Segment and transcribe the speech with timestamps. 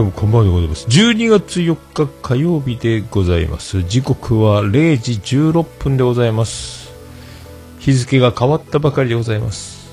[0.00, 0.86] どうもこんばんはでございます。
[0.86, 3.82] 12月4日火曜日でございます。
[3.82, 6.90] 時刻は0時16分でございます。
[7.80, 9.90] 日付が変わったばかりでございます。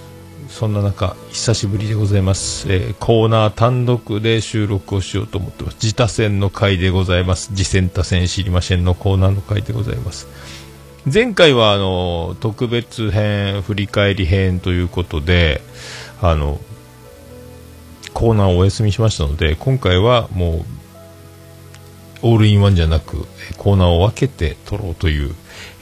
[0.47, 2.71] そんな中、久しぶりでございます。
[2.71, 5.77] えーコーナー単独で収録をしようと思ってます。
[5.83, 7.49] 自他戦の回でございます。
[7.51, 10.29] 自戦他戦知りませんのコーナーの回でございます。
[11.13, 15.61] 前回はあの特別編振り返り編ということで
[16.21, 16.61] あの
[18.17, 20.65] コーナーをお休みしましたので今回はも
[22.23, 23.27] うオールインワンじゃなく
[23.59, 25.35] コーナーを分けて撮ろうという、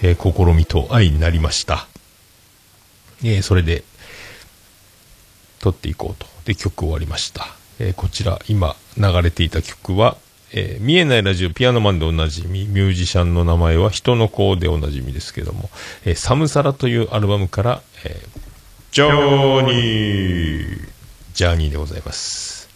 [0.03, 1.87] えー試みと愛になりました、
[3.23, 3.85] えーそれで
[5.61, 6.27] 撮っていこうと。
[6.43, 7.47] で曲終わりました、
[7.79, 10.17] えーこちら今流れていた曲は
[10.51, 15.69] えー見えないラジオピアノマンでおなじみミュージシャンの名前は人の子でおなじみですけども
[16.03, 18.39] 「えーサムサラ」というアルバムから「えー
[18.91, 20.89] ジャーニー」
[21.35, 22.69] ジャーニーでございます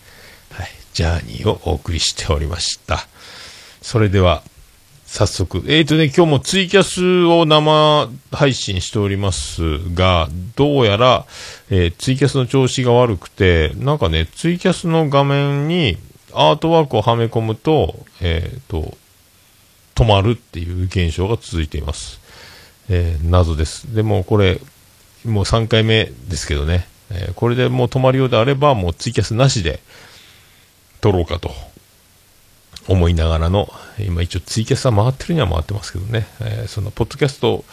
[0.51, 3.07] はいジャーニーをお送りしておりました
[3.81, 4.43] それでは
[5.05, 11.25] 早速えーとね今日もツイキャスを生配信しておりますがどうやら、
[11.71, 15.97] えーツイキャスの調子が悪くてなんかねツイキャスの画面に
[16.33, 18.95] アートワークをはめ込むと、えっ、と、
[19.95, 22.19] 止まるっていう現象が続いています。
[22.89, 23.93] えー謎です。
[23.93, 24.59] でもこれ、
[25.25, 29.79] もう3回目ですけどね、えーこれでもう止まるようであれば、もうツイキャスなしで
[31.01, 31.51] 撮ろうかと
[32.87, 37.63] 思いながらの、今一応ツイキャスは回ってるには回ってますけどね、えーそのポッドキャスト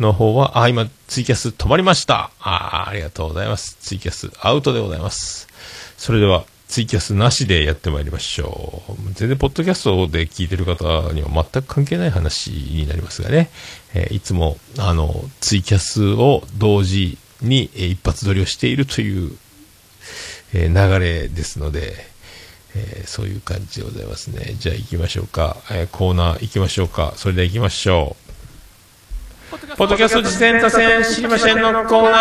[0.00, 2.30] の方は、あ、今ツイキャス止まりました。
[2.40, 3.76] あありがとうございます。
[3.80, 5.48] ツイキャスアウトでございます。
[5.96, 8.92] それでは、ツイキャスなしでやってまいりましょう。
[9.12, 13.50] 全然、ポッドキャストで聞いてる方には全く関係ない話になりますがね、
[13.94, 19.32] えーいつも、あの、ツイキャスを同時に、えー一発撮りをしているという、
[20.54, 21.94] えー流れですので、
[22.74, 24.54] えーそういう感じでございますね。
[24.58, 25.56] じゃあ行きましょうか。
[25.70, 27.12] えーコーナー行きましょうか。
[27.16, 28.22] それでは行きましょう。
[29.76, 32.16] ポッドキャスト実践多戦知りませんのコーナ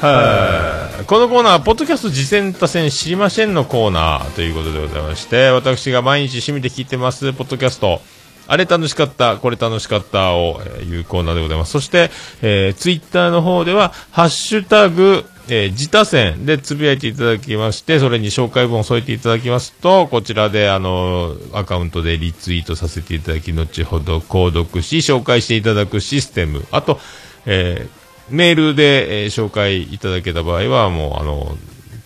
[0.00, 0.61] ーはい。
[1.06, 8.00] このコーナーは、ポッドキャスト実践多戦知りませんのコーナーということでございまして、私が毎日趣味で聞いてます、ポッドキャスト、
[8.46, 11.72] あれ楽しかった、これ楽しかったを、えーいうコーナーでございます。
[11.72, 12.10] そして、
[12.42, 27.00] えー、ツイッターの方では、ハッシュタグ、えー、自他戦でつぶやいていただきまして、それに紹介文を添えていただきますと、こちらで、あの、アカウントでリツイートさせていただき、後ほど購読し、紹介していただくシステム、あと、
[27.46, 31.56] えーメールで、えー紹介いただけた場合は、もう、あの、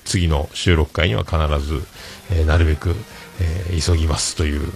[0.04, 1.82] 次の収録会には必ず、
[2.30, 2.94] えーなるべく、
[3.40, 4.72] えー急ぎますという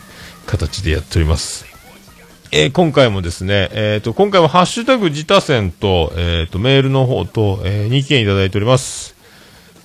[0.46, 1.66] 形でやっております。
[2.52, 9.14] えー今回もですね、えっ、と、今回はハッシュタグ自他戦と、えっ、と、メールの方と、え2件いただいております。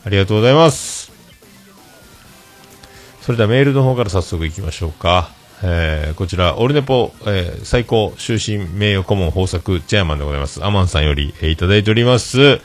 [0.05, 1.11] ありがとうございます。
[3.21, 5.34] それではメールの方から早速行きましょうか。
[5.63, 10.63] えーこちら、オルネポ、えー最高終身名誉顧問豊作チェアマンでございます。
[10.63, 12.59] アマンさんより、えーいただいております。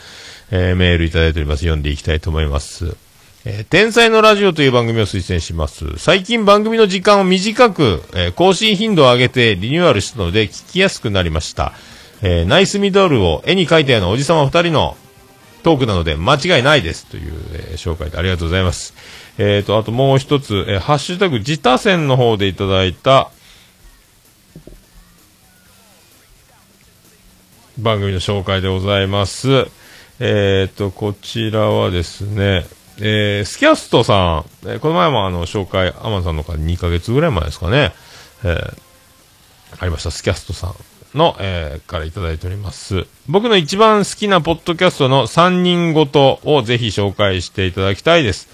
[0.51, 1.61] えーメールいただいております。
[1.61, 2.97] 読んでいきたいと思います。
[3.45, 5.99] えー天才のラジオという番組を推薦します。
[5.99, 11.73] 最近番組の時間を短く、えー更新頻度を上げてリニューアルしたので聞きやすくなりました。
[12.23, 14.97] えーナイスミドルを絵に描いたようなおじさま二人の
[15.61, 18.95] トークなので間違いないですという、えー紹介でありがとうございます。
[19.39, 23.31] えーと、あともう一つ、えーハッシュタグ自他戦の方でいただいた
[27.79, 29.67] 番組の紹介でございます。
[30.19, 32.67] えーと、こちらはですね、
[32.99, 37.93] えースキャストさん、えーこの前もあの紹介、アマンさんのから2ヶ月ぐらい前ですかね、
[38.45, 38.79] えー
[39.79, 40.75] ありました、スキャストさん
[41.15, 43.07] の、えーからいただいております。
[43.29, 48.49] 僕の一番好きなポッドキャストの3人ごとをぜひ紹介していただきたいです。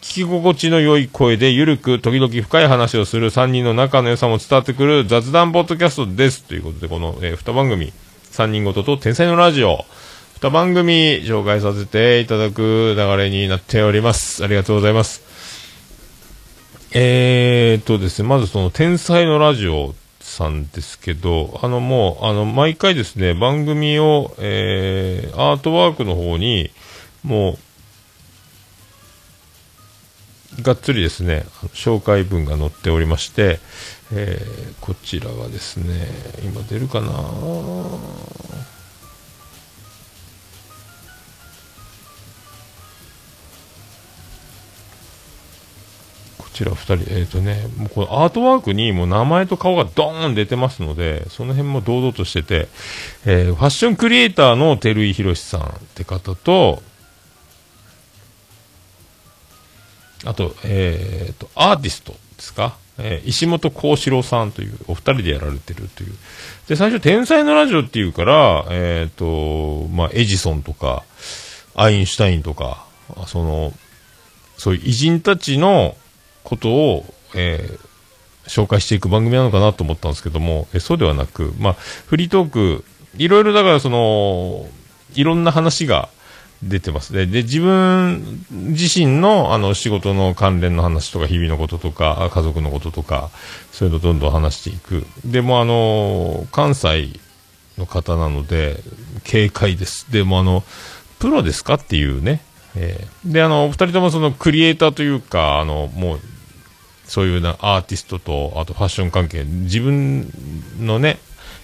[0.00, 6.44] 聞き心地の良い声でゆるく時々深い話をする3人の仲の良さも伝わってくる雑談ポッドキャストです。
[6.44, 7.92] ということで、この、え2番組、
[8.30, 9.84] 3人ごとと天才のラジオ、
[10.40, 14.44] 2番組紹介させていただく流れになっております。
[14.44, 15.22] ありがとうございます。
[16.92, 19.94] えーっとですね、まずその天才のラジオ
[20.36, 26.70] さんですけど、あのもう、あの、毎回ですね、番組を、えー、アートワークの方に、
[27.24, 27.58] も
[30.58, 31.44] う、がっつりですね、
[31.74, 33.60] 紹介文が載っておりまして、
[34.12, 36.06] えーこちらはですね、
[36.44, 37.08] 今出るかな？
[46.56, 52.68] ちら2人、えっ、とね、もうこのアートワークにもう名前と顔がドーン出てますので、その辺も堂々としてて、
[53.26, 55.64] えーファッションクリエイターの照井宏さんっ
[55.94, 56.82] て方と、
[60.24, 66.14] あと、えっ、と、アーティストですか、えー石本幸四郎さんという、お二人でやられてるという。
[66.68, 71.04] で、最初、天才のラジオっていうから、えっ、と、まあ、エジソンとか、
[71.74, 72.86] アインシュタインとか、
[73.26, 73.74] その、
[74.56, 75.94] そういう偉人たちの
[76.46, 77.04] ことを、
[77.34, 77.86] えー
[78.46, 82.84] 紹介していく番組なのかなと思ったんですけども、えそうではなく、まあ、フリートーク、
[83.16, 84.68] いろいろだからその、
[85.14, 86.08] いろんな話が
[86.62, 87.26] 出てますね。
[87.26, 93.30] で、自分自身のあの仕事の関連の話とか、日々のこととか、家族のこととか、
[93.72, 95.06] そういうのどんどん話していく。
[95.24, 97.18] でもあの、関西
[97.78, 98.80] の方なので、
[99.28, 100.10] 軽快です。
[100.12, 100.62] でもあの、
[101.18, 102.42] プロですかっていうね。
[102.76, 106.20] えーで、あの、お二人ともそのクリエイターというか、あの、もう、
[107.06, 110.30] そういうなアーティストと、あとファッション関係、自分
[110.80, 111.18] のね、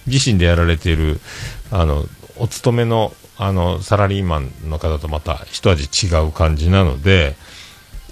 [0.07, 1.21] 自身でやられている、
[1.71, 2.05] あの、
[2.39, 7.37] お勤めの、あの、サラリーマンの方とまた一味違う感じなので、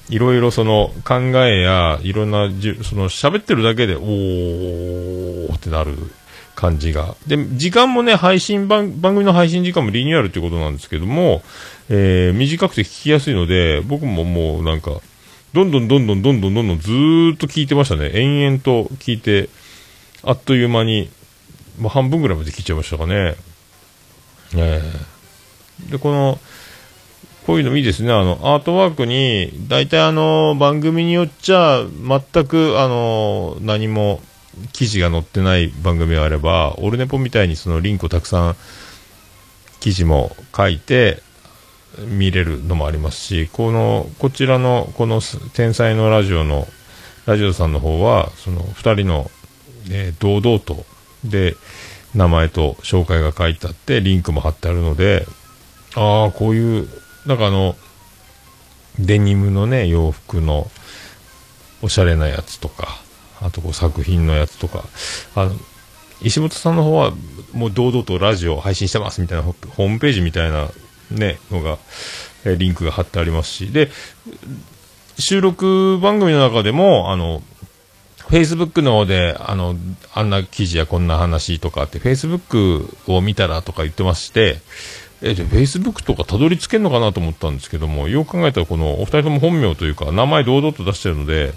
[0.08, 5.96] いろいろその考えや、いろんなじゅ、その喋ってるだけで、おーってなる
[6.56, 7.14] 感じが。
[7.28, 11.42] で、時間もね、配信番、番組の配信時間もリニューアルということなんですけども、
[11.88, 15.00] えー短くて聞きやすいので、僕ももうなんか、
[15.52, 18.10] どんどんどんどんどんどんどんどんずーっと聞いてましたね。
[18.14, 19.48] 延々と聞いて、
[20.22, 21.10] あっという間に、
[21.78, 23.34] もう半分ぐらいまで聞いちゃいましたかね。
[24.56, 24.82] え
[25.88, 26.38] えで、この、
[27.46, 28.12] こういうのもいいですね。
[28.12, 31.84] あの、アートワークに、大体あの、番組によっちゃ、
[32.32, 34.20] 全く、あの、何も
[34.72, 38.56] 記事が載ってない番組があれば、オルネポみたいにそのリンクをたくさん
[39.80, 41.22] 記事も書いて、
[41.98, 45.20] 見れるのもありますし、この、こちらの、この
[45.54, 46.66] 天才のラジオの、
[47.26, 49.30] ラジオさんの方は、その二人の、
[49.90, 50.84] えー堂々と、
[51.24, 51.56] で、
[52.14, 55.26] 名前と紹介が書いてあって、リンクも貼ってあるので、
[55.94, 56.88] ああ、こういう、
[57.26, 57.76] なんかあの、
[58.98, 60.70] デニムのね、洋服の、
[61.82, 63.00] おしゃれなやつとか、
[63.40, 64.84] あとこう作品のやつとか、
[65.34, 65.52] あの、
[66.22, 67.12] 石本さんの方は、
[67.52, 70.68] もう堂々とラジオ配信してますみたいなホームページみたいな
[71.10, 71.78] ね、のが、
[72.44, 73.90] えーリンクが貼ってありますし、で、
[75.18, 77.42] 収録番組の中でも、あの、
[78.30, 79.76] Facebook の方で、あの、
[80.14, 84.58] あんな記事やこんな話とかって、Facebook を見たらとか言ってまして、
[85.22, 91.52] え、で、Facebook とかたどり着けるのかなと思ったんですけども、よく考えたらこの、お二人とも本名というか、名前堂々と出してるので、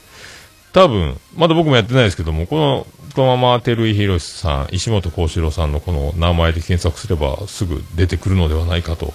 [0.74, 9.14] 多分、まだ僕もやってないですけども、この、このまま、照井宏さん、石本幸四郎さんのこの名前で検索すれば、すぐ出てくるのではないかと、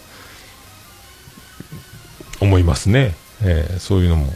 [2.41, 3.15] 思いますね。
[3.43, 4.33] えーそういうのも。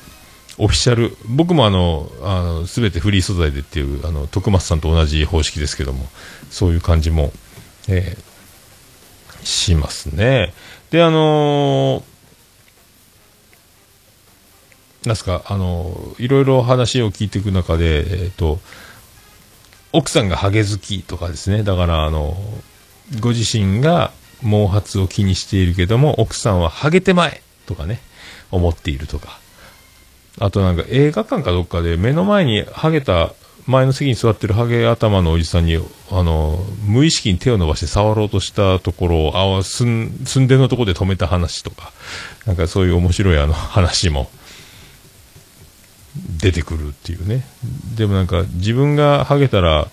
[0.58, 6.06] オフィシャル、僕もあの、あの、すべてフリー素材でっていう、あの、徳松さんと同じ方式ですけども、
[6.50, 7.32] そういう感じも、
[7.88, 8.32] えー
[9.44, 10.52] しますね。
[10.90, 12.02] で、あのー
[15.06, 18.60] なんすか、あのーいろいろ話を聞いていく中で、えっ、と、
[19.92, 22.36] 奥さんがハゲ好きとかですね、だから、あの
[23.20, 28.00] ご自身が毛髪を気にしているけども、奥さんはハゲてまえとかね、
[28.50, 29.38] 思っているとか。
[30.38, 33.34] あとなんか映画館かどっかで目の前にハゲた、
[33.66, 35.76] 前の席に座ってるハゲ頭のおじさんに、
[36.10, 41.92] あの、無意識に手を伸ばして触ろうとしたところを、あわ、すん、寸でのところで止めた話とか、
[42.44, 44.30] なんかそういう面白いあの話も、
[46.14, 47.44] 出てくるっていうね。
[47.96, 49.88] でもなんか自分がハゲたら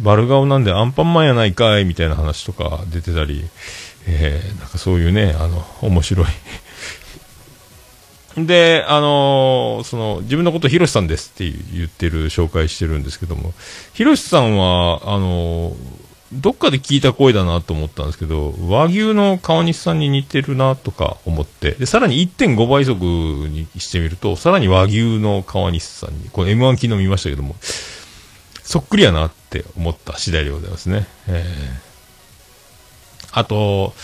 [0.00, 3.44] 丸顔なんでアンパンマンやないかいみたいな話とか出てたり、
[4.06, 6.26] えー、なんかそういうね、あの、面白い。
[8.36, 13.54] で、あのーその、自分のことヒロシさんですって言ってる、紹介してるんですけども、
[13.92, 15.74] ヒロシさんは、あのー
[16.32, 27.54] どっかで聞いた声だなと思ったんですけど、和牛の川西さんに似てるなとか思って、で、さらに1.5倍速にしてみると、さらに和牛の川西さんに、これ M1 昨日見ましたけども、
[28.64, 31.06] そっくりやなって思った次第でございますね。
[31.28, 31.94] えー
[33.36, 33.94] あと、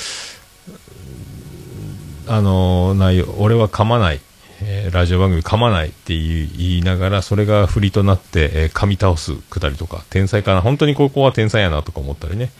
[2.32, 4.20] あの内容、俺は噛まない、
[4.62, 12.50] えーラジオ番組噛まないって言い言いながら、それが振りとなって、えー噛み倒すくだりとか、天才かな、本当にここは天才やなとか思ったりね、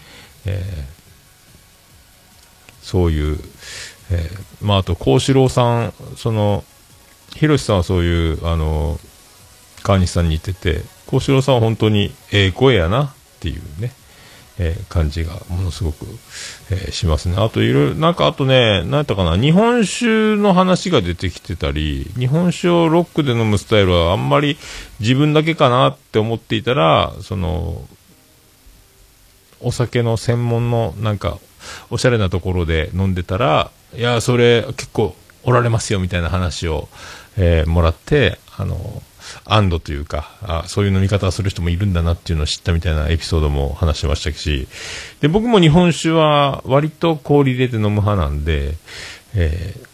[0.44, 1.00] えー
[2.82, 3.38] そういう、
[4.10, 6.64] えーまあ、あと、幸四郎さん、その、
[7.36, 8.98] ひろしさんはそういう、あの、
[9.84, 13.92] 川西さんに似てて、幸四郎さんは本当にええ声やなっていうね、
[14.62, 16.05] えー、感じがものすごく、
[16.71, 17.37] えー、しますね。
[17.38, 24.59] あといろいろ、なんかあとね、なんやったかな、日本酒の話が出てきてたり、日本酒をロックで飲むスタイルはあんまり
[25.00, 27.88] 自分だけかなって思っていたら、その、
[29.61, 31.38] お酒の専門のなんか、
[31.88, 36.90] おしゃれなところで飲んでたら、いや、それ結構おられますよみたいな話を、
[37.38, 39.02] えー、もらって、あの、
[39.44, 44.68] 安堵というかあ、そういう飲み方をする人もいるんだなっていうのを知ったみたいなエピソードも話しましたし、
[45.20, 48.75] で、僕も日本酒は割と氷入れて飲む派なんで、
[49.34, 49.89] えー、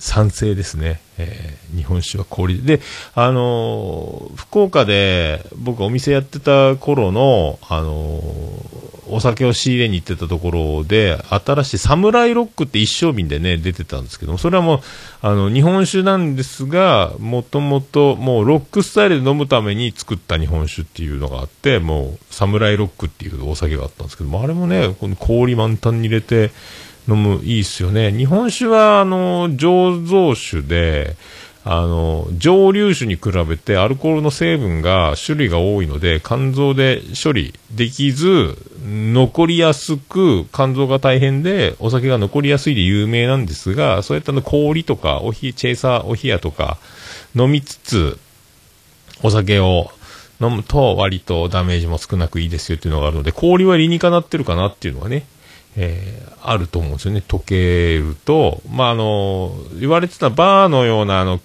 [0.00, 1.00] 賛成ですね。
[1.18, 2.78] えー、日本酒は氷で。
[2.78, 2.82] で、
[3.14, 14.80] あのー、福岡で僕お店やってた頃の、あのー、お酒を仕入れに行ってたところで、新しいサムライロックって一升瓶でね、出てたんですけども、それはもう、
[15.20, 26.52] あの、日本酒なんですが、もともともうロックスタイルで飲むために作った日本酒っていうのがあって、もう、サムライロックっていうお酒があったんですけども、あれもね、この氷満タンに入れて、
[27.10, 28.12] 飲むいいっすよね。
[28.12, 31.16] 日本酒は、あの、醸造酒で、
[31.62, 46.78] あの、蒸留酒に比べてアルコールの成分が種類が多いので、肝臓で処理できず、残りやすく、肝臓が大変で、お酒が残りやすいで有名なんですが、そういったの氷とか、おひ、チェイサー、お冷やとか、
[47.34, 48.18] 飲みつつ、
[49.22, 49.90] お酒を
[50.40, 55.26] 飲むと割とダメージも少なくいいですよっていうのがあるので、氷は理にかなってるかなっていうのはね、
[55.76, 57.22] えー、あると思うんですよね。
[57.26, 61.40] 溶けると、まあ、あの、言われてたバーのような、あの、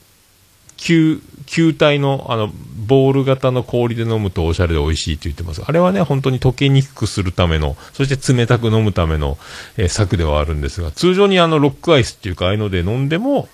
[0.77, 2.51] 球、球体の、あの、
[2.87, 5.63] ボール型の氷で飲むとおしゃれで美味しいって言ってます。
[5.65, 9.37] あれはね、本当に溶けにくくするための、そして冷たく飲むための、
[9.77, 13.47] えー、策ではあるんですが、通常にあの、ロックアイスっていうか、ああいうので飲んでも、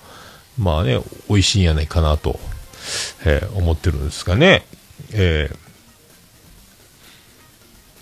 [0.57, 0.99] まあね、
[1.29, 2.39] 美味しいんやないかなと、
[3.25, 4.65] えー、思ってるんですかね。
[5.11, 5.57] えー、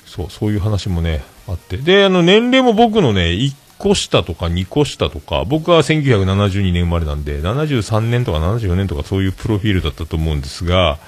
[0.06, 1.78] そう、そういう話もね、あって。
[1.78, 11.00] で、あの、年齢も僕のね、1個下とか2個下とか、僕は1972年生まれなんで、73年とか74年とかそういうプロフィールだったと思うんですが、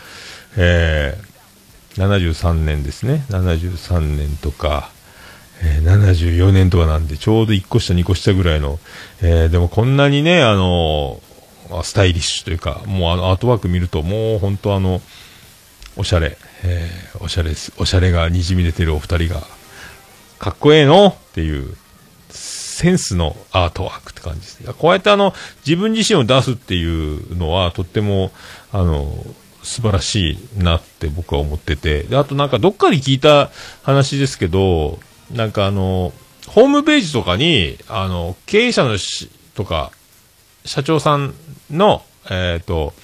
[0.58, 3.26] えー、73年ですね。
[3.30, 4.92] 73年とか、
[5.64, 8.80] えー、74年とかなんで、ちょうど1個下、2個下ぐらいの、
[9.22, 11.22] えー、でもこんなにね、あの
[11.84, 15.02] スタイリッシュというか、もうあのアートワーク見ると、もう本当あの、
[15.98, 19.44] おしゃれ、えー、おしゃれですおしゃれがにじみ出てるお二人が、
[20.42, 21.10] かっこええの？
[21.10, 21.78] っていう、
[22.30, 24.74] センスのアートワークって感じです。
[24.74, 25.36] こうやってあの、
[25.68, 28.32] 自分自身を出すっていうのは、とっても、
[28.72, 29.24] あの、
[29.62, 32.02] 素晴らしいなって僕は思ってて。
[32.06, 33.52] で、あとなんかどっかで聞いた
[33.84, 34.98] 話ですけど、
[35.32, 36.12] なんかあの、
[36.48, 39.92] ホームページとかに、あの、経営者のし、とか、
[40.66, 41.36] 社長さん
[41.70, 42.96] の、えっ、ー、と、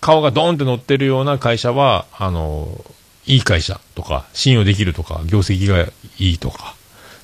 [0.00, 2.84] 顔がドーンって乗ってるような会社は、あの、
[3.26, 5.86] いい会社とか、信用できるとか、業績が
[6.20, 6.76] いいとか、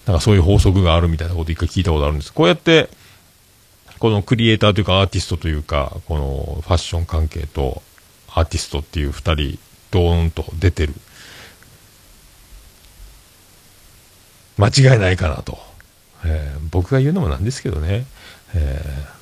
[0.06, 2.32] なんかそういう法則があるみたいなこと一回聞いたことあるんです。
[2.32, 2.88] こうやって、
[3.98, 7.82] このクリエイターというかアーティストというか、このファッション関係と
[8.28, 9.58] アーティストっていう二人、
[9.90, 10.94] ドーンと出てる。
[14.58, 15.58] 間違いないかなと。
[16.24, 18.06] えー、僕が言うのもなんですけどね。
[18.54, 19.15] えー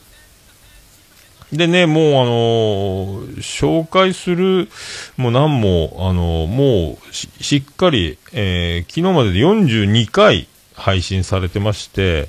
[1.53, 4.69] でね、もうあのー、紹介する
[5.17, 12.29] もう何も、あのー、もうししっかり、えー、昨日までで42回配信されてまして、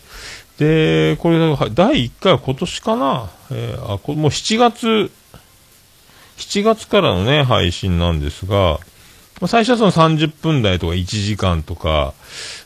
[0.57, 1.39] で、これ、
[1.73, 5.11] 第1回は今年かな、えー、あ、こもう7月、
[6.37, 8.79] 7月からのね、配信なんですが、
[9.47, 12.13] 最初はその30分台とか1時間とか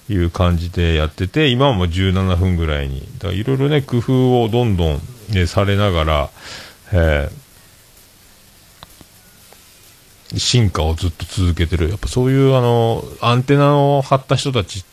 [0.07, 3.07] いう感じでやってて、今はもう17分ぐらいに。
[3.33, 6.29] いろいろね、工夫をどんどん、ね、されながら、
[6.91, 11.89] えー、進化をずっと続けてる。
[11.89, 14.83] やっぱそういうあの、アンテナを張った人たち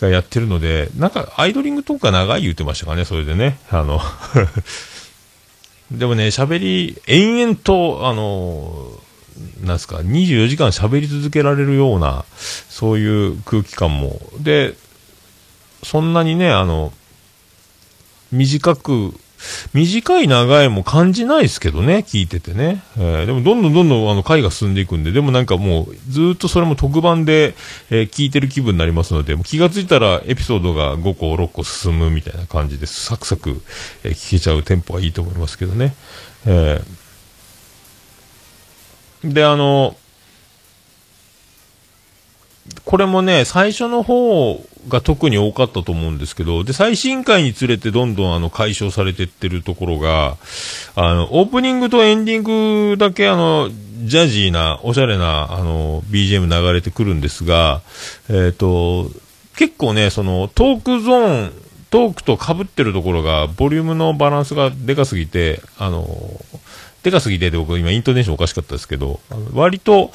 [0.00, 3.58] がやってるので、なんかアイドリングとか長い言うてましたかね、それでね。
[3.70, 4.00] あの
[5.90, 9.00] でもね、喋り、延々と、あの、
[9.62, 12.24] なんすか、24時間喋り続けられるような、
[12.68, 14.20] そういう空気感も。
[14.38, 14.74] で、
[15.82, 16.92] そんなにね、あの、
[18.32, 19.14] 短く
[19.72, 22.82] 短い長いも感じないですけどね、聞いててね。
[22.96, 27.54] えー、でもどんどんどんどんあの回が進んでいくんで、でもなんかもうずっとそれも特番で、
[27.90, 33.62] えー、聞いてる気分になりますので、もう気がついたらエピソードが5個、6個進むみたいな感じで、サクサク、
[34.04, 35.94] えー、聞けちゃうテンポはいいと思いますけどね。
[36.46, 39.96] えー、で、あの、
[42.84, 50.36] これもね、最初の方が特に多かったと思うんですけど、で、最新回につれてどんどんあの解消されてってるところが、
[50.94, 53.70] あの、オープニングとエンディングだけあの、
[54.04, 57.82] ジャジーな、おしゃれな、あの、BGM 流れてくるんですが、
[58.28, 59.10] えっ、ー、と、
[59.56, 61.52] 結構ね、その、トークゾーン、
[61.90, 66.06] トークと被ってるところが、ボリュームのバランスがでかすぎて、あの、
[67.04, 69.20] でかすぎてで僕今イントネーションおかしかったですけど、
[69.52, 70.10] 割と、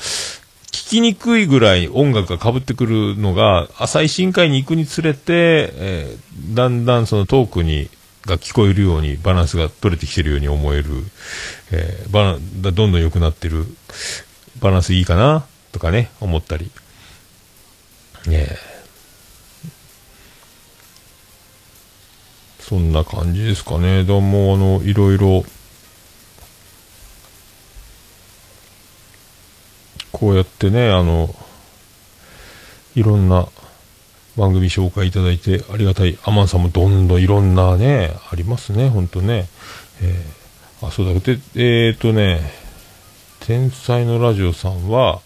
[0.72, 7.90] 聞きにくいぐらい音楽が被ってくるのが、最新回に行くにつれて、えー、だんだんそのトークに、
[8.26, 10.90] が聞こえるようにバランスが取れてきてるように思える、
[11.72, 13.66] えー、バランどんどん良くなってる、
[14.60, 16.70] バランスいいかなとかね、思ったり。
[18.28, 18.58] え、
[22.60, 24.04] そんな感じですかね。
[24.04, 25.44] どうも、あの、いろいろ、
[30.20, 31.34] こうやってね、あの、
[32.96, 33.48] いろんな
[34.38, 36.18] 番組紹介いただいてありがたい。
[36.24, 39.48] アマンさんもどんどんいろんなね、ありますね、ほんとね。
[40.02, 41.20] えー、あ、そうだ。
[41.20, 42.42] で、えっ、とね、
[43.40, 45.22] 天才のラジオさんは、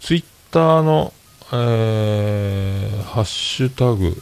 [0.00, 1.12] ツイッターの、
[1.52, 4.20] えー、ハッシュタグ、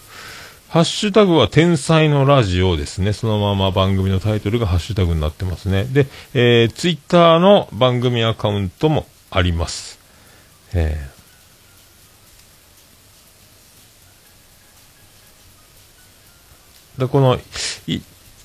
[0.68, 3.12] ハッシュタグは天才のラジオですね。
[3.12, 5.84] そのまま番組のタイトルがハッシュタグになってますね。
[5.84, 9.99] で、えー、ツイッターの番組アカウントもあります。
[10.74, 17.38] えー、でこの
[17.86, 18.00] い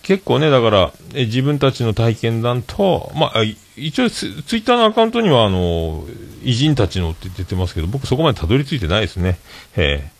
[0.05, 3.41] 結構ね、だから、え自分たちの体験談と、まあ、
[3.75, 6.05] 一応ツ、ツイッターのアカウントには、あの、
[6.44, 9.39] 偉人たちのって出てますけど、僕そこまでたどり着いてないですね。
[9.75, 10.12] え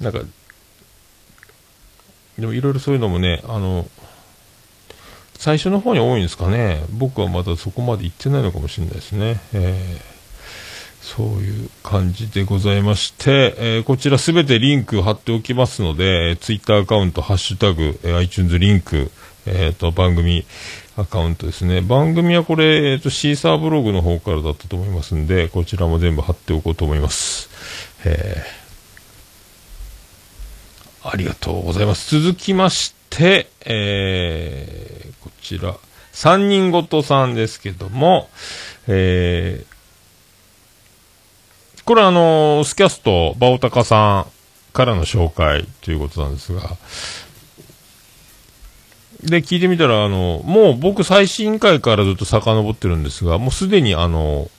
[0.00, 0.20] え、なんか、
[2.38, 3.88] でもいろいろそういうのもね、あの、
[5.34, 6.84] 最初の方に多いんですかね。
[6.92, 9.40] 僕はまだそこまで行ってないのかもしれないですね。
[9.52, 10.15] えー
[11.06, 19.12] そういう感じでございまして、えー、こちらすべてリンク貼っておきますので、えー、ツイッターアカウント、ハッシュタグ、えー、iTunes リンク、
[19.46, 20.44] えー、と、番組
[20.96, 21.80] アカウントですね。
[21.80, 27.50] 番組はこれ、えー、と、シーサーブログの方からだったと思いますんで、こちらも全部貼っておこうと思います。
[28.04, 32.20] えー、ありがとうございます。
[32.20, 35.76] 続きまして、えー、こちら、
[36.12, 38.28] 三人ごとさんですけども、
[38.88, 39.75] えー、
[41.86, 46.76] これあの、スキャスト、バオタカさんからの紹介ということなんですが、
[49.22, 54.50] で、聞いてみたら、あの、もう僕最新回からずっと遡ってるんですが、もうすでにあの、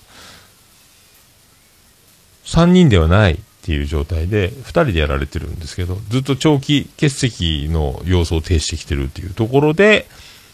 [2.45, 10.07] 3人ではないっていう状態で、2人でやられてるんですけど、ずっと長期欠席の様子を呈してきてるっていうところで、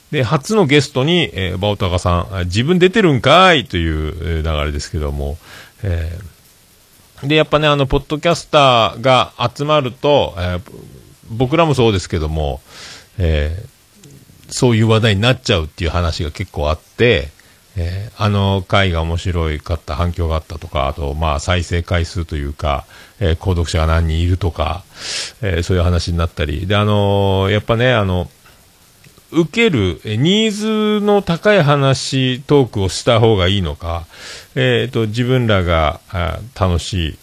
[0.09, 3.87] で、初のゲストに、えー、バオタカさん、自分出てるんかいとい
[4.39, 5.37] う流れですけども、
[5.83, 6.33] えー
[7.23, 10.61] で、やっぱね、あの、ポッドキャスターが集まると、えー、
[11.31, 12.61] 僕らもそうですけども、
[13.17, 17.29] えー、そういう話題になっちゃうっていう話が結構あって、
[17.75, 22.85] えー、あの回が面白かった反響があったとか、あと、まあ、再生回数というか、
[23.19, 24.83] えー、購読者が何人いるとか、
[25.41, 28.29] えー、そういう話になったり、で、あのやっぱね、あの、
[29.33, 30.51] 受ける、ニー
[30.99, 34.05] ズの高い話、トークをした方がいいのか、
[34.55, 35.99] えっ、ー、と、自分らが
[36.55, 37.17] 楽し、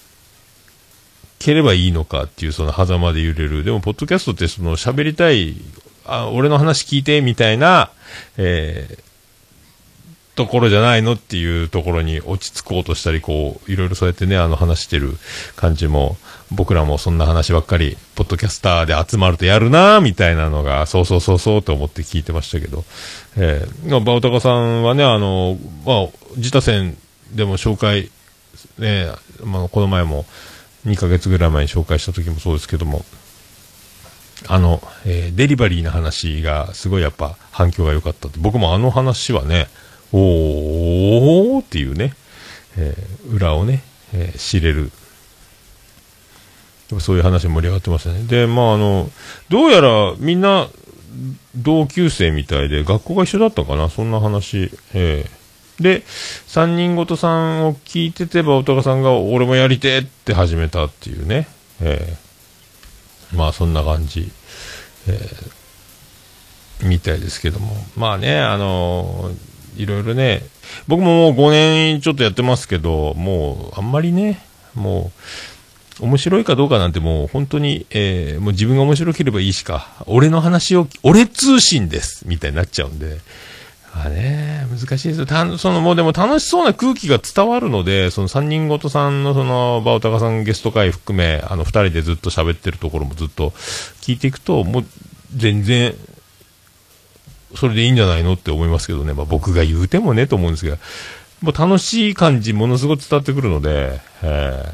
[1.38, 3.64] ければいいのかっていうその狭間で揺れる。
[3.64, 5.56] でも、ポッドキャストってその喋りたい、
[6.04, 7.90] あ、俺の話聞いて、みたいな、
[8.36, 9.09] えー、
[10.40, 15.18] ところじゃないのっていうところに落ち着こうとしたり、こう、いろいろそうやってね、あの話してる
[15.54, 16.16] 感じも、
[16.50, 22.84] 僕らもそんな話ばっかり、ポッドキャスターで集まるとやるなみたいなのが、そうそうそうそうと思って聞いてましたけど、
[23.36, 26.96] えー、バオタカさんはね、あの、まあ、自他戦
[27.32, 28.10] でも紹介、
[28.78, 29.12] ね、
[29.44, 30.24] まあ、この前も
[30.86, 33.04] 2ヶ月ぐらい前に紹介した時もそうですけども、
[34.48, 39.68] あの、えー、デリバリーの話がすごいやっぱ反響が良かったって、僕もあの話はね、
[40.12, 42.14] おーっていうね、
[42.76, 44.90] えー、裏をね、えー、知れる。
[46.98, 48.24] そういう話盛り上がってましたね。
[48.24, 49.08] で、まああの、
[49.48, 50.68] どうやらみんな
[51.54, 54.72] 同級生みたいで、学校が一緒だったかな、そんな話。
[54.92, 56.02] えー、で、
[56.46, 61.46] 三人ごとさんを聞いててば、おたかさんが、俺もやりてって始めたっていうね。
[61.80, 64.30] えー、まあそんな感じ。
[65.06, 67.76] えー、みたいですけども。
[67.96, 70.42] まあね、あのーいろいろね、
[70.88, 74.40] 僕ももう5年ちょっとやってますけど、もうあんまりね、
[74.74, 75.10] も
[76.00, 83.18] う、面白いかどうかなんてもう本当に、えー、もう自分が面白ければいいしか、俺の話を、俺通信ですみたいになっちゃうんで、
[83.92, 93.50] あね、難しいですたそのもうでも楽しそうな空気が伝わるので、その三人ごとさんのその、バオタカさんゲスト会含め、あの二人でずっと喋ってるところもずっと
[94.00, 94.84] 聞いていくと、もう
[95.34, 95.94] 全然、
[97.56, 99.12] それでいいんじゃないのって思いますけどね。
[99.12, 100.78] まあ僕が言うてもねと思うんですが、
[101.42, 104.64] もう楽しい感じものすごく伝わってくるので、え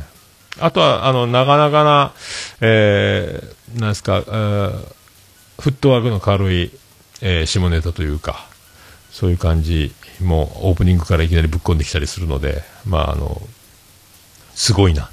[0.59, 2.13] ー、あとは、あの、なかなかな、
[2.61, 4.71] えー、なんですか、えー、
[5.61, 6.71] フットワークの軽い、
[7.21, 8.47] えー、下ネタというか、
[9.13, 13.41] そういう感じもオープニングからいきなりぶっ込んできたりするので、まあ、あの、
[14.55, 15.11] すごいな。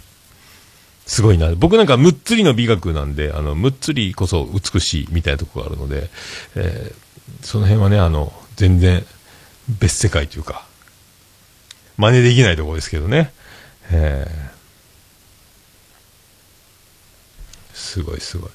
[1.05, 1.53] すごいな。
[1.55, 6.09] 僕なんかむっつりの美学なんで、あの、むっつりこそ美しいみたいなところがあるので、
[6.55, 7.02] えー、
[7.41, 9.05] その辺はね、あの、全然
[9.67, 10.65] 別世界というか、
[11.97, 13.31] 真似できないところですけどね。
[13.91, 18.51] えー、すごいすごい。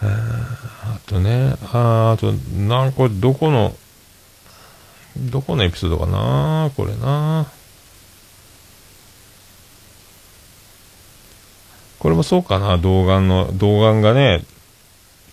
[0.00, 3.74] あとね、ああと、なんこれ、どこの、
[5.16, 7.50] どこのエピソードかなこれな
[11.98, 14.44] これもそうかな動画の、動画がね、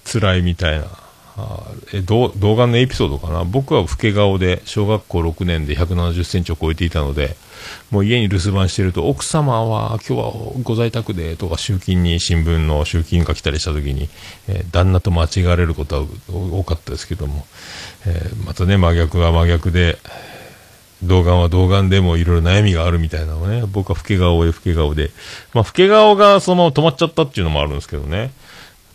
[0.03, 0.87] 辛いみたいな。
[1.37, 1.59] あ
[1.93, 7.35] え動画のエピソードかな僕は老け顔で小学校6年で170センチを超えていたので、
[7.91, 10.31] もう家に留守番してると、奥様は今日は
[10.63, 14.07] ご在宅でとか集金に新聞の集金が来たりした時に、
[14.47, 17.45] えー、旦那と間違われることは多かったですけども、
[18.05, 19.97] えー、またね、真逆は真逆で、
[21.03, 25.11] 童顔は童顔でもいろいろ悩みがあるみたいなのね、僕は老け顔で老け顔で、
[25.53, 28.31] まあ、老け顔がその止まっちゃったっていうのもあるんですけどね、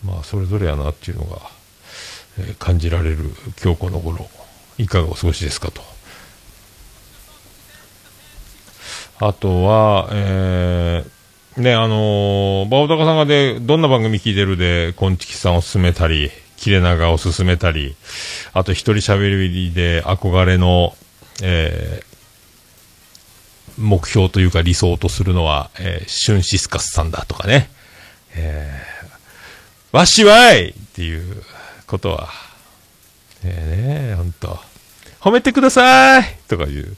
[0.04, 1.38] まあ、それぞれやなっていうのが、
[2.38, 3.18] えー、感じられる
[3.62, 4.28] 今日この頃、
[4.78, 5.82] いかがお過ごしですかと。
[9.22, 17.96] あとは、えー、ね、あのー、バオタカさんがで、どんな番組聞いてるで、コンチキさんを勧めたり、キレナガを勧めたり、
[18.54, 20.94] あと一人喋りで憧れの、
[21.42, 27.70] えー、目標というか理想とするのは、えー、シュンシスカスさんだとかね、
[28.34, 31.42] えー、わしわいっていう
[31.86, 32.28] ことは、
[33.44, 34.58] えー、ね、ほんと、
[35.20, 36.96] 褒めてくださいとかいう、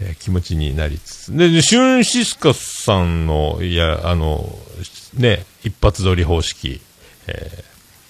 [0.00, 1.36] えー、気持ちになりつつ。
[1.36, 4.58] で、シュンシスカスさんの、いや、あの、
[5.14, 6.80] ね、一発撮り方式、
[7.26, 7.64] え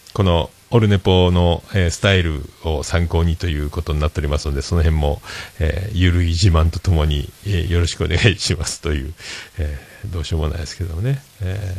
[0.09, 5.23] ー、この、オルネポの、えー、スタイルを参考にということになっておりますので、その辺も、
[5.61, 9.15] えー、ゆるい自慢とともに、えー、よろしくお願いしますという、
[9.61, 11.23] えー、どうしようもないですけどもね。
[11.43, 11.77] え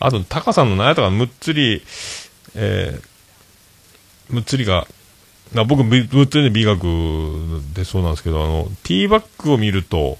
[0.00, 1.84] ー、あと、タカさんの何やったかむっつり、
[2.56, 4.88] えー、むっつりが、
[5.56, 6.80] あ僕、ぶっつりで美学
[7.74, 10.18] でそうなんですけど、あの、ティーバッグを見ると、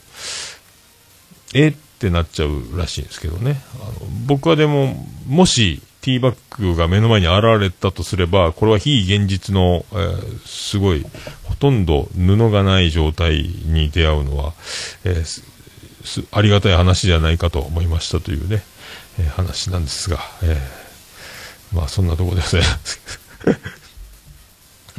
[1.54, 3.61] えってなっちゃうらしいんですけどね。
[3.80, 3.92] あの
[4.26, 11.06] 僕はでも、もし、ティーバッグが目の前に現れたとすれば、これは非現実の、えー、すごい、
[11.44, 14.52] ほとんど布がない状態に出会うのは、
[15.04, 18.64] えー、ありがたい話じゃないかと思いましたというね、
[19.20, 20.56] えー、話なんですが、え
[21.72, 23.00] まあそんなとこでございます。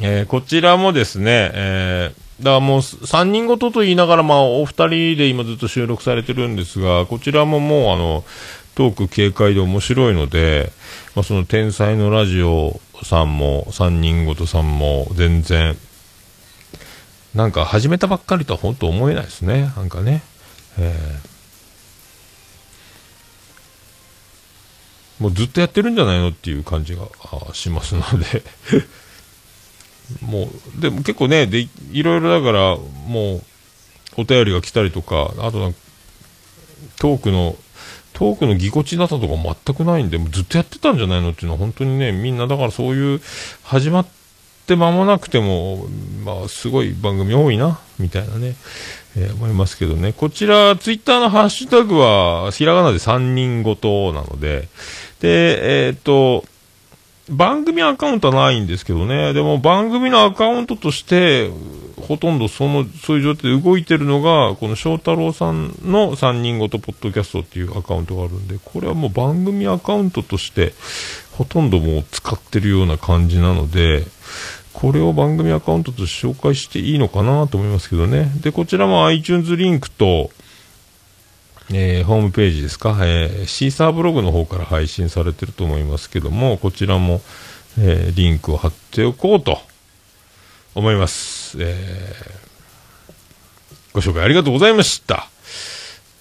[0.00, 8.24] えこちらもですね、えだからもう3人ごとと言いながら、まあ、お二人で今ずっと収録されてるんですが、こちらももうあの、
[8.74, 10.72] トーク軽快で面白いので、
[11.14, 15.76] まあ、その天才のラジオさんも、三人ごとさんも、全然、
[17.34, 19.72] なんか始めたばっかりとは本当思えないですね。
[19.76, 20.22] なんかね。
[20.78, 27.06] えー、もうずっとやってるんじゃないのっていう感じが
[27.52, 28.42] しますので
[30.20, 33.42] もう、でも結構ね、で、いろいろだから、もう、
[34.16, 35.72] お便りが来たりとか、あと
[36.98, 37.56] トークの
[38.14, 39.34] トークのぎこちなさとか
[39.66, 43.20] 全くないんで、ずっとやってたんじゃないのっていうのは本当にね、みんなだからそういう、
[43.64, 44.06] 始まっ
[44.66, 45.86] て間もなくても、
[46.24, 48.54] まあ、すごい番組多いな、みたいなね、
[49.16, 50.12] えー、思いますけどね。
[50.12, 54.68] こちら、ツイッターのハッシュタグは、ひらがなで3人ごとなので、
[55.20, 56.44] で、えー、っと、
[57.28, 59.32] 番組アカウントはないんですけどね。
[59.32, 61.50] でも番組のアカウントとして、
[61.96, 70.74] ほとんどその、そういう状態で動いてるのが、この翔太郎さんの3人ごとポッドキャストっていうアカウントがあるんで、これはもう番組アカウントとして、
[71.32, 74.04] ほとんどもう使ってるような感じなので、
[74.72, 78.30] これを番組アカウントとして紹介していいのかなと思いますけどね。
[78.40, 80.30] で、こちらも iTunes リンクと、
[81.72, 87.22] えー、ホームページですか、えー、シーサーブログの方から配信されてると思いますけども、こちらも、
[87.78, 89.58] えー、リンクを貼っておこうと
[90.74, 91.43] 思います。
[91.58, 93.12] えー、
[93.92, 95.28] ご紹介ありがとうございました。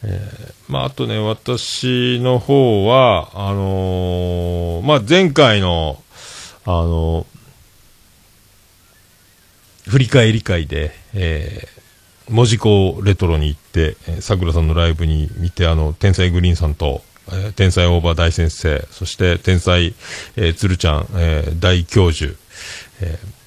[0.04, 6.02] えー、まあ、あとね、私の方は、あのー、まあ、前回の、
[6.66, 7.26] あの、
[9.88, 19.94] 振り返り会で、えー、文字工レトロに行って、さくらさんのライブに見て、あの、天才グリーンさんと、えー、天才オーバー大先生、そして天才、
[20.36, 22.34] えー、鶴ちゃん、えー、大教授、
[23.02, 23.43] えー、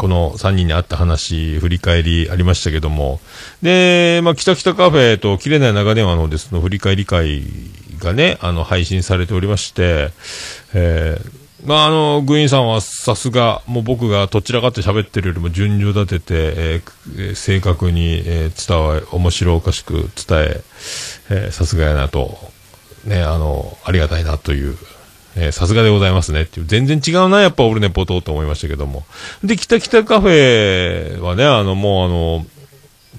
[0.00, 3.20] この3人に会った話、振り返りありましたけども、
[3.60, 7.42] で、まあ、北北カフェと切れない長電話のですの振り返り会
[7.98, 10.08] がね、あの、配信されておりまして、
[10.72, 20.62] えー、まあ、あの、グインさんはさすが、もう僕がどちらかって喋ってるよりも順序立てて、えー、正確に、えー、伝わ、面白おかしく伝
[21.28, 22.38] え、さすがやなと、
[23.04, 24.78] ね、あの、ありがたいなという、
[25.36, 29.04] えさすがでございますねっていう、全然違うな、やっぱオルネポとと思いましたけども。
[29.44, 32.46] で、北北カフェはね、あの、もうあの、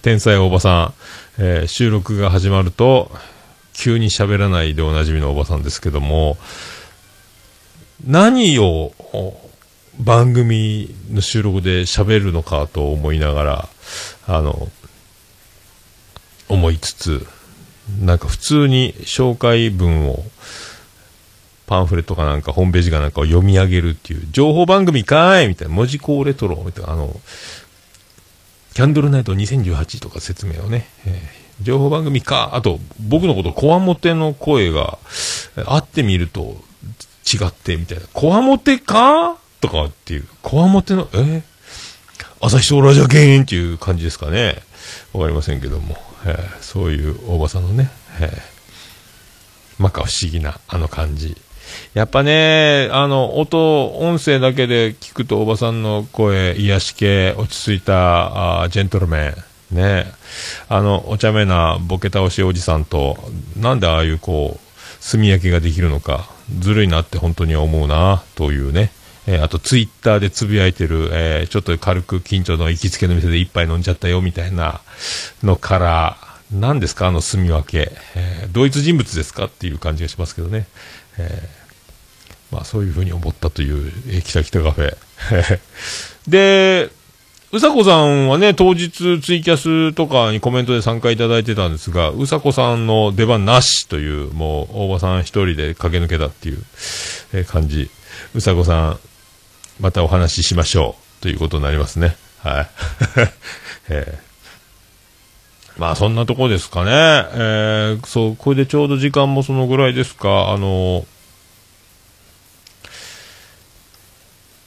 [0.02, 0.94] 天才おばさ
[1.38, 3.12] ん、えー、収録が始まると、
[3.74, 6.38] 急に喋らないでおなじみのおばさんですけども、
[8.06, 8.94] 何を
[10.00, 13.70] 番組の収録で喋るのかと思いながら、
[14.28, 14.70] あの、
[16.50, 17.28] 思いつつ、
[18.02, 20.24] なんか普通に紹介文を、
[21.72, 27.18] パンフレットかなんか、ホームページかなんかを読み上げるっていう、情報番組かーいみたいな、文字工レトロみたいな、あの、
[28.74, 35.00] キャンドルナイト2018とか説明をね、えー、情報番組か、あと、僕のこと、こわもての声が、
[35.66, 36.62] 会ってみると、
[37.26, 38.04] 違ってみたいな。
[38.12, 39.38] こわもてか？
[39.62, 40.28] とかっていう。
[40.42, 41.42] こわもての、え
[42.42, 44.58] 朝日将ラジャケンっていう感じですかね。
[45.14, 45.96] わかりませんけども。
[46.26, 48.32] えー、そういう大場さんのね、えー、
[49.82, 51.38] まか不思議なあの感じ。
[51.94, 59.34] やっぱね、あの、音、音声だけで聞くとおばさんの声、癒し系、落ち着いた、あジェントルメ
[59.72, 60.06] ン、ね、
[60.70, 63.18] あの、お茶目なボケ倒しおじさんと、
[63.58, 66.30] なんでああいうこう、炭焼きができるのか、
[66.60, 68.92] ずるいなって本当に思うな、というね。
[69.28, 74.82] えー、あとツイッターでつぶやいてる、えー、ちょっと軽く近所の行きつけの店で一杯飲んじゃったよみたいな
[75.44, 76.18] のから、
[76.52, 79.46] 何ですかあの住み分け、えー、同一人物ですか？
[79.46, 80.66] っていう感じがしますけどね。
[81.20, 81.61] えー、
[82.52, 85.60] まあそういうふうに思ったという、えー、北北カフェ。
[86.28, 86.90] で、
[87.54, 96.64] うさこさんはね、当日ツイキャスとかにコメントで参加いただいてたんですが、うさこさんの出番なしという、もう、大場さん一人で駆け抜けたっていう、
[97.34, 97.90] え、感じ。
[98.34, 99.00] うさこさん、
[99.82, 101.24] またお話ししましょう。
[101.24, 102.16] ということになりますね。
[102.42, 102.70] はい。
[103.90, 106.92] えー、まあ、そんなとこですかね。
[106.94, 110.52] えー、そう、これでちょうど時間もそのぐらいですか。
[110.52, 111.06] あの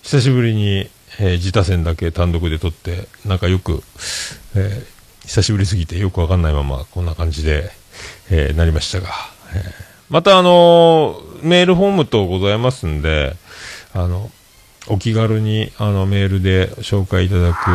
[0.04, 3.82] 久しぶりに、えー、自他戦だけ単独で撮って、なんかよく、
[4.54, 7.70] えー、久しぶりすぎてよくわかんないまま、こんな感じで、
[8.30, 9.08] えー、なりましたが、
[9.54, 9.62] えー、
[10.10, 13.34] またあのメールフォームとございますんで、
[13.94, 14.30] あの、
[14.88, 17.70] お気軽にあのメールで紹介いただく、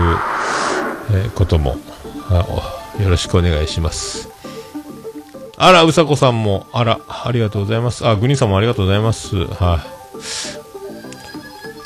[1.12, 1.78] えー、ことも
[3.02, 4.30] よろしくお願いします。
[5.58, 8.08] あら、うさこさんも、あら、ありがとうございます。
[8.08, 9.36] あ、グニさんもありがとうございます。
[9.36, 9.86] はい、あ、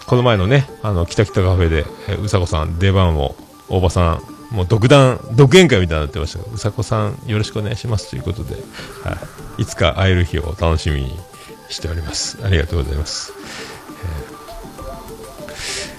[0.06, 3.36] この前のね、あの、北北カフェで、えうさこさん出番を、
[3.70, 8.54] 大場さん、もう独断、独演会みたいになってましたけどうさこさんよろしくお願いしますということで、
[9.04, 9.18] は
[9.58, 11.18] い、いつか会える日を楽しみに
[11.70, 12.38] しております。
[12.46, 13.34] ありがとうございます。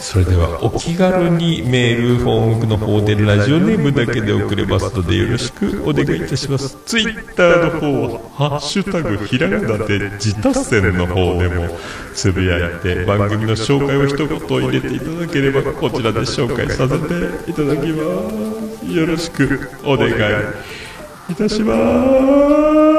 [0.05, 6.77] それではお気軽にメールフォームの方でラジオネームだけで送れますのでよろしくお願いいたします。
[6.85, 11.79] ツイッターの方は「ハッシュタグひらがな」で自他戦の方でも
[12.13, 18.05] つぶやいて番組の紹介を一言入れていただければこちらで紹介させていただきま
[18.85, 18.93] す。
[18.95, 20.13] よろしくお願い
[21.33, 22.94] いたします。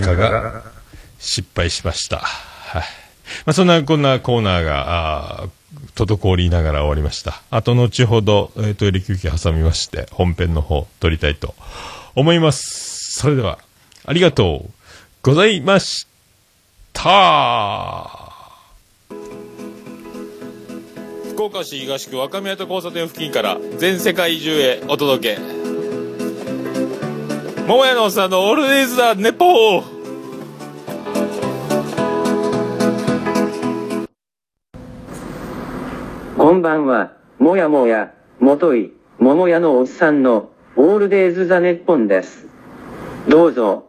[0.00, 0.62] 何かが
[1.18, 2.18] 失敗しました。
[2.18, 2.82] はい。
[3.44, 5.48] まあ、そんなこんなコーナーが、あ
[5.94, 7.42] 滞りながら終わりました。
[7.50, 11.54] あと後ほど、えー、トイレ休憩挟みまして、本編の方撮りたいと
[12.14, 13.18] 思います。
[13.20, 13.58] それでは、
[14.04, 14.70] ありがとう
[15.22, 16.06] ございまし
[16.92, 18.12] た
[21.30, 25.65] 福岡市東区若宮と交差点付近から全世界中へお届け。
[27.66, 29.82] 桃屋のおっさんのオールデイズだネポー
[36.36, 42.46] こんばんは、もやもや、もとい、ももやのおっさんの、オールデイズ・ザ・ネッポンです。
[43.28, 43.85] どうぞ、